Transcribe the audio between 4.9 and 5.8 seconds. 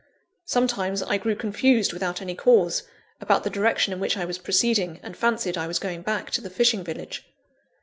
and fancied I was